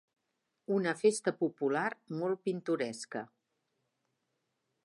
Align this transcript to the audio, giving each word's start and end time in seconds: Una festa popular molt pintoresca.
Una 0.77 0.93
festa 1.01 1.33
popular 1.43 1.85
molt 2.23 2.43
pintoresca. 2.49 3.25